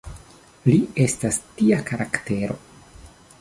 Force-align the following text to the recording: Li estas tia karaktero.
Li 0.69 0.77
estas 1.03 1.37
tia 1.59 1.79
karaktero. 1.91 2.57